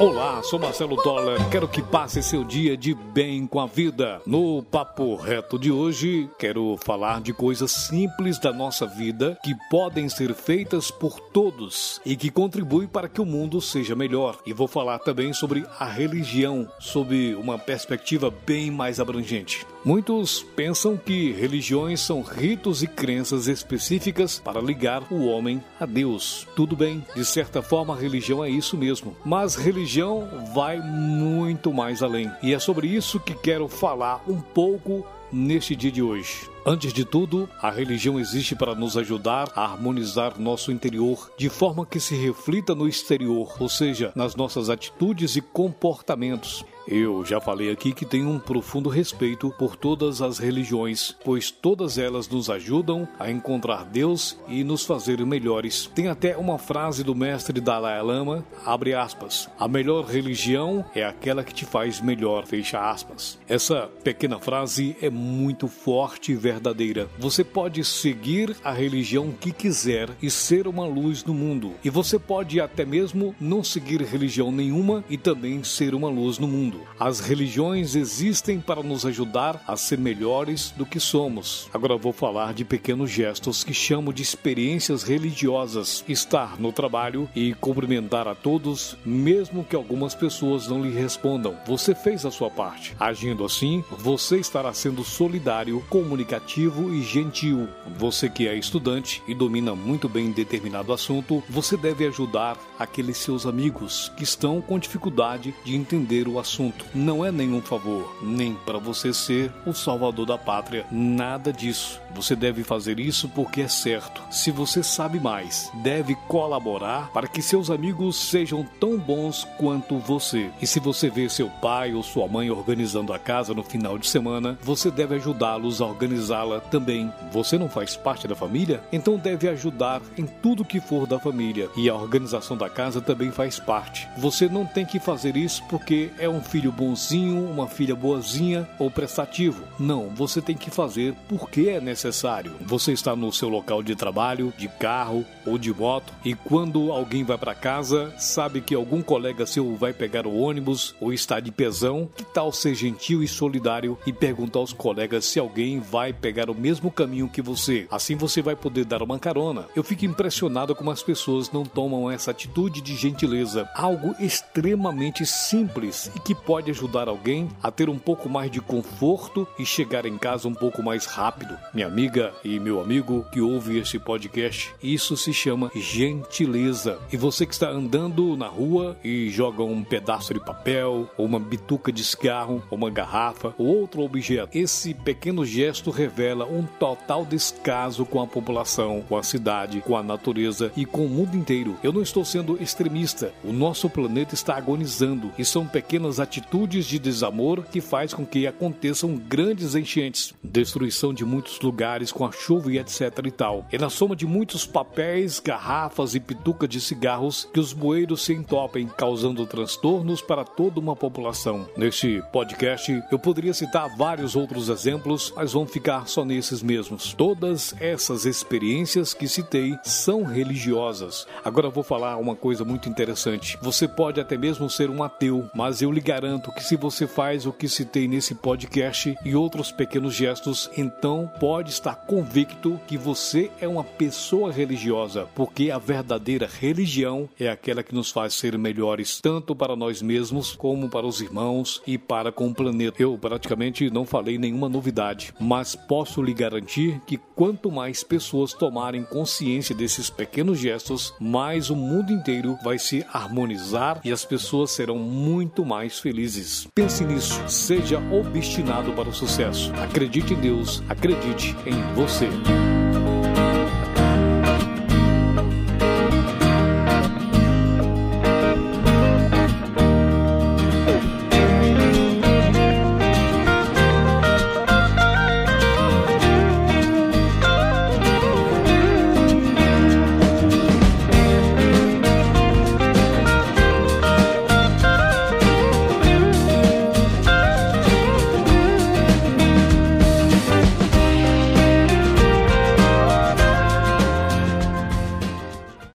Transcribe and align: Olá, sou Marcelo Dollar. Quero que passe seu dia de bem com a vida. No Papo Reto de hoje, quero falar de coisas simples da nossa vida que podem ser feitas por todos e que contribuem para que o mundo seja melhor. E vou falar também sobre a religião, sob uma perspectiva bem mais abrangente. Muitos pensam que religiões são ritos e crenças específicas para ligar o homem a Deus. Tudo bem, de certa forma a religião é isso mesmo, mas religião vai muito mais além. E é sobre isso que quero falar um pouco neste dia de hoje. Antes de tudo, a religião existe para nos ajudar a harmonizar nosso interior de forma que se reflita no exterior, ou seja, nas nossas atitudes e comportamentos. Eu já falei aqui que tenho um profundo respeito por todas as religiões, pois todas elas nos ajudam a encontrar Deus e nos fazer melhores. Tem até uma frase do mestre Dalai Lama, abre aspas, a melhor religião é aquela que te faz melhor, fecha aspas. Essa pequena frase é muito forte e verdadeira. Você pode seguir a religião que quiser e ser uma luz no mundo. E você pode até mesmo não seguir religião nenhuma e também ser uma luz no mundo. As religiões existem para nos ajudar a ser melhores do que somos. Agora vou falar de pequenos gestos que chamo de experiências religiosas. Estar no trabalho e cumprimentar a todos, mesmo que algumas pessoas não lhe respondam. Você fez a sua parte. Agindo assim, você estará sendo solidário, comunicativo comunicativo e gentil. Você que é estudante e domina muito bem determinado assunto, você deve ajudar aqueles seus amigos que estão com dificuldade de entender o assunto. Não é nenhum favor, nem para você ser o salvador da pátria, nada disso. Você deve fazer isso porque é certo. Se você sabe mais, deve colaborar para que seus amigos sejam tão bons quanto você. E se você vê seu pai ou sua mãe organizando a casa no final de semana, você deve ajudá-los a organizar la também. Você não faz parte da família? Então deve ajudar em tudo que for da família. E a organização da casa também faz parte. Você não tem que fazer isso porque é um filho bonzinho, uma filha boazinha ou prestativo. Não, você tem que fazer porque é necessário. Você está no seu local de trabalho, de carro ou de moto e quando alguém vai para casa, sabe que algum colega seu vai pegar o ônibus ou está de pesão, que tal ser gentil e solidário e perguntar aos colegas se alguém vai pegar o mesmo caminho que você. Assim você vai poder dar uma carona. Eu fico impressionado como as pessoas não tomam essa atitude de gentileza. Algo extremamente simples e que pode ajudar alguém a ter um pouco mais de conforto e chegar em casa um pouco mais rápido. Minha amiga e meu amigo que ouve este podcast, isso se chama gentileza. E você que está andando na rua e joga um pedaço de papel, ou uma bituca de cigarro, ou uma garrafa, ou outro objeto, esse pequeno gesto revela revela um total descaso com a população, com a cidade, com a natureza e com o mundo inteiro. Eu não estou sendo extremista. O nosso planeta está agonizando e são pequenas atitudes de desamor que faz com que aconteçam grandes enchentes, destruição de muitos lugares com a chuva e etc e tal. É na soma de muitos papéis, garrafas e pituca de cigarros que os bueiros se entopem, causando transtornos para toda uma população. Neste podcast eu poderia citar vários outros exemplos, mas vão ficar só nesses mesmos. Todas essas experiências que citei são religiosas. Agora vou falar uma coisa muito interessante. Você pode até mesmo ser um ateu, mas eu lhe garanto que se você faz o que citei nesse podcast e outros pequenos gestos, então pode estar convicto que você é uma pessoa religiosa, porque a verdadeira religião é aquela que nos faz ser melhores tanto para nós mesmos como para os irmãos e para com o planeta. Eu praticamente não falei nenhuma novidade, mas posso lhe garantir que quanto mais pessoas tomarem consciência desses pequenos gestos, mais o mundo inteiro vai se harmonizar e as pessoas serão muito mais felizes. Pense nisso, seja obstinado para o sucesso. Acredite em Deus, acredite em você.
Olá, 0.00 0.42
sou 0.42 0.58
Marcelo 0.58 0.96
Dollar. 0.96 1.50
Quero 1.50 1.68
que 1.68 1.82
passe 1.82 2.22
seu 2.22 2.42
dia 2.42 2.74
de 2.74 2.94
bem 2.94 3.46
com 3.46 3.60
a 3.60 3.66
vida. 3.66 4.22
No 4.24 4.62
Papo 4.62 5.14
Reto 5.14 5.58
de 5.58 5.70
hoje, 5.70 6.26
quero 6.38 6.78
falar 6.82 7.20
de 7.20 7.34
coisas 7.34 7.70
simples 7.70 8.38
da 8.38 8.50
nossa 8.50 8.86
vida 8.86 9.38
que 9.44 9.54
podem 9.68 10.08
ser 10.08 10.32
feitas 10.32 10.90
por 10.90 11.20
todos 11.20 12.00
e 12.02 12.16
que 12.16 12.30
contribuem 12.30 12.88
para 12.88 13.10
que 13.10 13.20
o 13.20 13.26
mundo 13.26 13.60
seja 13.60 13.94
melhor. 13.94 14.38
E 14.46 14.54
vou 14.54 14.66
falar 14.66 15.00
também 15.00 15.34
sobre 15.34 15.66
a 15.78 15.84
religião, 15.84 16.66
sob 16.78 17.34
uma 17.34 17.58
perspectiva 17.58 18.32
bem 18.46 18.70
mais 18.70 19.00
abrangente. 19.00 19.66
Muitos 19.84 20.42
pensam 20.42 20.96
que 20.96 21.32
religiões 21.32 22.00
são 22.00 22.20
ritos 22.20 22.82
e 22.82 22.86
crenças 22.86 23.48
específicas 23.48 24.38
para 24.38 24.60
ligar 24.60 25.02
o 25.10 25.26
homem 25.26 25.62
a 25.80 25.86
Deus. 25.86 26.46
Tudo 26.54 26.76
bem, 26.76 27.04
de 27.16 27.24
certa 27.24 27.62
forma 27.62 27.94
a 27.94 27.98
religião 27.98 28.44
é 28.44 28.50
isso 28.50 28.76
mesmo, 28.76 29.16
mas 29.24 29.54
religião 29.54 30.28
vai 30.54 30.80
muito 30.80 31.72
mais 31.72 32.02
além. 32.02 32.30
E 32.42 32.52
é 32.52 32.58
sobre 32.58 32.88
isso 32.88 33.18
que 33.18 33.34
quero 33.34 33.68
falar 33.68 34.22
um 34.28 34.40
pouco 34.40 35.06
neste 35.32 35.74
dia 35.74 35.90
de 35.90 36.02
hoje. 36.02 36.48
Antes 36.64 36.92
de 36.92 37.06
tudo, 37.06 37.48
a 37.62 37.70
religião 37.70 38.20
existe 38.20 38.54
para 38.54 38.74
nos 38.74 38.94
ajudar 38.96 39.50
a 39.56 39.64
harmonizar 39.64 40.38
nosso 40.38 40.70
interior 40.70 41.32
de 41.38 41.48
forma 41.48 41.86
que 41.86 41.98
se 41.98 42.14
reflita 42.14 42.74
no 42.74 42.86
exterior, 42.86 43.56
ou 43.58 43.68
seja, 43.68 44.12
nas 44.14 44.36
nossas 44.36 44.68
atitudes 44.68 45.36
e 45.36 45.40
comportamentos. 45.40 46.62
Eu 46.90 47.24
já 47.24 47.40
falei 47.40 47.70
aqui 47.70 47.92
que 47.92 48.04
tenho 48.04 48.28
um 48.28 48.38
profundo 48.40 48.88
respeito 48.88 49.54
por 49.56 49.76
todas 49.76 50.20
as 50.20 50.38
religiões, 50.38 51.14
pois 51.24 51.48
todas 51.48 51.98
elas 51.98 52.28
nos 52.28 52.50
ajudam 52.50 53.06
a 53.18 53.30
encontrar 53.30 53.84
Deus 53.84 54.36
e 54.48 54.64
nos 54.64 54.84
fazer 54.84 55.24
melhores. 55.24 55.88
Tem 55.94 56.08
até 56.08 56.36
uma 56.36 56.58
frase 56.58 57.04
do 57.04 57.14
mestre 57.14 57.60
Dalai 57.60 58.02
Lama, 58.02 58.44
abre 58.66 58.92
aspas, 58.92 59.48
a 59.58 59.68
melhor 59.68 60.04
religião 60.04 60.84
é 60.92 61.04
aquela 61.04 61.44
que 61.44 61.54
te 61.54 61.64
faz 61.64 62.00
melhor, 62.00 62.44
fecha 62.44 62.90
aspas. 62.90 63.38
Essa 63.48 63.88
pequena 64.02 64.40
frase 64.40 64.96
é 65.00 65.08
muito 65.08 65.68
forte 65.68 66.32
e 66.32 66.36
verdadeira. 66.50 67.08
Você 67.16 67.44
pode 67.44 67.84
seguir 67.84 68.56
a 68.64 68.72
religião 68.72 69.30
que 69.30 69.52
quiser 69.52 70.10
e 70.20 70.28
ser 70.28 70.66
uma 70.66 70.84
luz 70.84 71.24
no 71.24 71.32
mundo. 71.32 71.74
E 71.84 71.88
você 71.88 72.18
pode 72.18 72.60
até 72.60 72.84
mesmo 72.84 73.34
não 73.40 73.62
seguir 73.62 74.02
religião 74.02 74.50
nenhuma 74.50 75.04
e 75.08 75.16
também 75.16 75.62
ser 75.62 75.94
uma 75.94 76.08
luz 76.08 76.38
no 76.38 76.48
mundo. 76.48 76.80
As 76.98 77.20
religiões 77.20 77.94
existem 77.94 78.58
para 78.60 78.82
nos 78.82 79.06
ajudar 79.06 79.62
a 79.64 79.76
ser 79.76 79.98
melhores 79.98 80.74
do 80.76 80.84
que 80.84 80.98
somos. 80.98 81.68
Agora 81.72 81.96
vou 81.96 82.12
falar 82.12 82.52
de 82.52 82.64
pequenos 82.64 83.10
gestos 83.10 83.62
que 83.62 83.72
chamo 83.72 84.12
de 84.12 84.22
experiências 84.22 85.04
religiosas. 85.04 86.04
Estar 86.08 86.58
no 86.58 86.72
trabalho 86.72 87.28
e 87.34 87.54
cumprimentar 87.54 88.26
a 88.26 88.34
todos, 88.34 88.96
mesmo 89.04 89.62
que 89.62 89.76
algumas 89.76 90.16
pessoas 90.16 90.66
não 90.66 90.82
lhe 90.82 90.92
respondam. 90.92 91.56
Você 91.66 91.94
fez 91.94 92.26
a 92.26 92.30
sua 92.30 92.50
parte. 92.50 92.96
Agindo 92.98 93.44
assim, 93.44 93.84
você 93.98 94.38
estará 94.38 94.72
sendo 94.72 95.04
solidário, 95.04 95.84
comunicativo 95.88 96.39
comunicativo 96.40 96.92
e 96.92 97.02
gentil. 97.02 97.68
Você 97.96 98.28
que 98.28 98.48
é 98.48 98.54
estudante 98.54 99.22
e 99.26 99.34
domina 99.34 99.74
muito 99.74 100.08
bem 100.08 100.30
determinado 100.30 100.92
assunto, 100.92 101.42
você 101.48 101.76
deve 101.76 102.06
ajudar 102.06 102.56
aqueles 102.78 103.18
seus 103.18 103.46
amigos 103.46 104.10
que 104.16 104.24
estão 104.24 104.60
com 104.60 104.78
dificuldade 104.78 105.54
de 105.64 105.76
entender 105.76 106.26
o 106.26 106.38
assunto. 106.38 106.84
Não 106.94 107.24
é 107.24 107.30
nenhum 107.30 107.60
favor, 107.60 108.16
nem 108.22 108.54
para 108.54 108.78
você 108.78 109.12
ser 109.12 109.52
o 109.66 109.72
salvador 109.72 110.26
da 110.26 110.38
pátria, 110.38 110.86
nada 110.90 111.52
disso. 111.52 112.00
Você 112.14 112.34
deve 112.34 112.64
fazer 112.64 112.98
isso 112.98 113.28
porque 113.28 113.62
é 113.62 113.68
certo. 113.68 114.22
Se 114.30 114.50
você 114.50 114.82
sabe 114.82 115.20
mais, 115.20 115.70
deve 115.82 116.14
colaborar 116.26 117.10
para 117.12 117.28
que 117.28 117.42
seus 117.42 117.70
amigos 117.70 118.16
sejam 118.16 118.66
tão 118.80 118.98
bons 118.98 119.46
quanto 119.58 119.98
você. 119.98 120.50
E 120.60 120.66
se 120.66 120.80
você 120.80 121.08
vê 121.08 121.28
seu 121.28 121.48
pai 121.48 121.94
ou 121.94 122.02
sua 122.02 122.26
mãe 122.26 122.50
organizando 122.50 123.12
a 123.12 123.18
casa 123.18 123.54
no 123.54 123.62
final 123.62 123.98
de 123.98 124.08
semana, 124.08 124.58
você 124.62 124.90
deve 124.90 125.16
ajudá-los 125.16 125.80
a 125.80 125.86
organizar 125.86 126.29
la 126.30 126.60
também. 126.60 127.12
Você 127.32 127.58
não 127.58 127.68
faz 127.68 127.96
parte 127.96 128.26
da 128.26 128.34
família? 128.34 128.80
Então 128.92 129.16
deve 129.16 129.48
ajudar 129.48 130.00
em 130.16 130.26
tudo 130.26 130.64
que 130.64 130.80
for 130.80 131.06
da 131.06 131.18
família. 131.18 131.68
E 131.76 131.88
a 131.88 131.94
organização 131.94 132.56
da 132.56 132.68
casa 132.68 133.00
também 133.00 133.30
faz 133.30 133.58
parte. 133.58 134.08
Você 134.16 134.48
não 134.48 134.64
tem 134.64 134.86
que 134.86 134.98
fazer 134.98 135.36
isso 135.36 135.62
porque 135.68 136.10
é 136.18 136.28
um 136.28 136.40
filho 136.40 136.72
bonzinho, 136.72 137.48
uma 137.50 137.66
filha 137.66 137.94
boazinha 137.94 138.68
ou 138.78 138.90
prestativo. 138.90 139.64
Não, 139.78 140.08
você 140.08 140.40
tem 140.40 140.56
que 140.56 140.70
fazer 140.70 141.14
porque 141.28 141.68
é 141.68 141.80
necessário. 141.80 142.54
Você 142.62 142.92
está 142.92 143.14
no 143.14 143.32
seu 143.32 143.48
local 143.48 143.82
de 143.82 143.94
trabalho, 143.94 144.52
de 144.56 144.68
carro 144.68 145.24
ou 145.44 145.58
de 145.58 145.72
moto 145.72 146.12
e 146.24 146.34
quando 146.34 146.92
alguém 146.92 147.24
vai 147.24 147.38
para 147.38 147.54
casa, 147.54 148.12
sabe 148.18 148.60
que 148.60 148.74
algum 148.74 149.02
colega 149.02 149.46
seu 149.46 149.74
vai 149.76 149.92
pegar 149.92 150.26
o 150.26 150.36
ônibus 150.36 150.94
ou 151.00 151.12
está 151.12 151.40
de 151.40 151.50
pesão, 151.50 152.08
que 152.14 152.24
tal 152.24 152.52
ser 152.52 152.74
gentil 152.74 153.22
e 153.22 153.28
solidário 153.28 153.98
e 154.06 154.12
perguntar 154.12 154.58
aos 154.58 154.72
colegas 154.72 155.24
se 155.24 155.38
alguém 155.38 155.80
vai 155.80 156.12
pegar 156.20 156.50
o 156.50 156.54
mesmo 156.54 156.90
caminho 156.90 157.28
que 157.28 157.40
você. 157.40 157.86
Assim 157.90 158.14
você 158.14 158.42
vai 158.42 158.54
poder 158.54 158.84
dar 158.84 159.02
uma 159.02 159.18
carona. 159.18 159.66
Eu 159.74 159.82
fico 159.82 160.04
impressionado 160.04 160.74
como 160.74 160.90
as 160.90 161.02
pessoas 161.02 161.50
não 161.50 161.64
tomam 161.64 162.10
essa 162.10 162.30
atitude 162.30 162.80
de 162.80 162.94
gentileza. 162.94 163.68
Algo 163.74 164.14
extremamente 164.20 165.24
simples 165.24 166.10
e 166.14 166.20
que 166.20 166.34
pode 166.34 166.70
ajudar 166.70 167.08
alguém 167.08 167.48
a 167.62 167.70
ter 167.70 167.88
um 167.88 167.98
pouco 167.98 168.28
mais 168.28 168.50
de 168.50 168.60
conforto 168.60 169.48
e 169.58 169.64
chegar 169.64 170.04
em 170.04 170.18
casa 170.18 170.46
um 170.46 170.54
pouco 170.54 170.82
mais 170.82 171.06
rápido. 171.06 171.56
Minha 171.72 171.86
amiga 171.86 172.32
e 172.44 172.60
meu 172.60 172.80
amigo 172.80 173.24
que 173.32 173.40
ouve 173.40 173.78
este 173.78 173.98
podcast, 173.98 174.74
isso 174.82 175.16
se 175.16 175.32
chama 175.32 175.70
gentileza. 175.74 176.98
E 177.12 177.16
você 177.16 177.46
que 177.46 177.54
está 177.54 177.70
andando 177.70 178.36
na 178.36 178.46
rua 178.46 178.96
e 179.02 179.30
joga 179.30 179.62
um 179.62 179.82
pedaço 179.82 180.34
de 180.34 180.40
papel, 180.40 181.08
ou 181.16 181.26
uma 181.26 181.40
bituca 181.40 181.90
de 181.90 182.04
cigarro, 182.04 182.62
ou 182.70 182.76
uma 182.76 182.90
garrafa, 182.90 183.54
ou 183.56 183.66
outro 183.66 184.02
objeto, 184.02 184.56
esse 184.56 184.92
pequeno 184.92 185.44
gesto 185.44 185.90
revela 185.90 186.09
revela 186.10 186.44
um 186.44 186.64
total 186.64 187.24
descaso 187.24 188.04
com 188.04 188.20
a 188.20 188.26
população, 188.26 189.02
com 189.08 189.16
a 189.16 189.22
cidade, 189.22 189.80
com 189.80 189.96
a 189.96 190.02
natureza 190.02 190.72
e 190.76 190.84
com 190.84 191.06
o 191.06 191.08
mundo 191.08 191.36
inteiro. 191.36 191.76
Eu 191.84 191.92
não 191.92 192.02
estou 192.02 192.24
sendo 192.24 192.60
extremista. 192.60 193.32
O 193.44 193.52
nosso 193.52 193.88
planeta 193.88 194.34
está 194.34 194.56
agonizando 194.56 195.30
e 195.38 195.44
são 195.44 195.66
pequenas 195.66 196.18
atitudes 196.18 196.84
de 196.84 196.98
desamor 196.98 197.62
que 197.62 197.80
faz 197.80 198.12
com 198.12 198.26
que 198.26 198.46
aconteçam 198.46 199.16
grandes 199.16 199.76
enchentes, 199.76 200.34
destruição 200.42 201.14
de 201.14 201.24
muitos 201.24 201.60
lugares 201.60 202.10
com 202.10 202.26
a 202.26 202.32
chuva 202.32 202.72
e 202.72 202.78
etc 202.78 203.02
e 203.24 203.30
tal. 203.30 203.66
É 203.70 203.78
na 203.78 203.88
soma 203.88 204.16
de 204.16 204.26
muitos 204.26 204.66
papéis, 204.66 205.38
garrafas 205.38 206.16
e 206.16 206.20
pituca 206.20 206.66
de 206.66 206.80
cigarros 206.80 207.48
que 207.52 207.60
os 207.60 207.72
bueiros 207.72 208.22
se 208.24 208.34
entopem, 208.34 208.88
causando 208.88 209.46
transtornos 209.46 210.20
para 210.20 210.44
toda 210.44 210.80
uma 210.80 210.96
população. 210.96 211.68
Neste 211.76 212.20
podcast 212.32 213.00
eu 213.12 213.18
poderia 213.18 213.54
citar 213.54 213.96
vários 213.96 214.34
outros 214.34 214.68
exemplos, 214.68 215.32
mas 215.36 215.52
vão 215.52 215.66
ficar 215.66 215.99
só 216.06 216.24
nesses 216.24 216.62
mesmos. 216.62 217.12
Todas 217.14 217.74
essas 217.80 218.24
experiências 218.24 219.14
que 219.14 219.28
citei 219.28 219.78
são 219.82 220.22
religiosas. 220.22 221.26
Agora 221.44 221.70
vou 221.70 221.82
falar 221.82 222.16
uma 222.16 222.36
coisa 222.36 222.64
muito 222.64 222.88
interessante. 222.88 223.58
Você 223.62 223.86
pode 223.86 224.20
até 224.20 224.36
mesmo 224.36 224.68
ser 224.68 224.90
um 224.90 225.02
ateu, 225.02 225.48
mas 225.54 225.82
eu 225.82 225.90
lhe 225.90 226.00
garanto 226.00 226.52
que 226.52 226.62
se 226.62 226.76
você 226.76 227.06
faz 227.06 227.46
o 227.46 227.52
que 227.52 227.68
citei 227.68 228.06
nesse 228.08 228.34
podcast 228.34 229.16
e 229.24 229.34
outros 229.34 229.70
pequenos 229.70 230.14
gestos, 230.14 230.70
então 230.76 231.30
pode 231.40 231.70
estar 231.70 231.94
convicto 231.94 232.80
que 232.86 232.96
você 232.96 233.50
é 233.60 233.68
uma 233.68 233.84
pessoa 233.84 234.52
religiosa, 234.52 235.26
porque 235.34 235.70
a 235.70 235.78
verdadeira 235.78 236.48
religião 236.60 237.28
é 237.38 237.48
aquela 237.48 237.82
que 237.82 237.94
nos 237.94 238.10
faz 238.10 238.34
ser 238.34 238.56
melhores 238.58 239.20
tanto 239.20 239.54
para 239.54 239.76
nós 239.76 240.02
mesmos 240.02 240.54
como 240.54 240.88
para 240.88 241.06
os 241.06 241.20
irmãos 241.20 241.82
e 241.86 241.96
para 241.96 242.32
com 242.32 242.48
o 242.48 242.54
planeta. 242.54 243.02
Eu 243.02 243.16
praticamente 243.18 243.90
não 243.90 244.04
falei 244.04 244.38
nenhuma 244.38 244.68
novidade, 244.68 245.32
mas 245.40 245.74
posso 245.90 246.22
lhe 246.22 246.32
garantir 246.32 247.00
que 247.04 247.16
quanto 247.16 247.68
mais 247.68 248.04
pessoas 248.04 248.54
tomarem 248.54 249.02
consciência 249.02 249.74
desses 249.74 250.08
pequenos 250.08 250.56
gestos, 250.56 251.12
mais 251.18 251.68
o 251.68 251.74
mundo 251.74 252.12
inteiro 252.12 252.56
vai 252.62 252.78
se 252.78 253.04
harmonizar 253.12 254.00
e 254.04 254.12
as 254.12 254.24
pessoas 254.24 254.70
serão 254.70 255.00
muito 255.00 255.64
mais 255.64 255.98
felizes. 255.98 256.68
Pense 256.72 257.04
nisso, 257.04 257.42
seja 257.48 257.98
obstinado 258.12 258.92
para 258.92 259.08
o 259.08 259.12
sucesso. 259.12 259.72
Acredite 259.82 260.32
em 260.32 260.40
Deus, 260.40 260.80
acredite 260.88 261.56
em 261.66 261.94
você. 261.96 262.28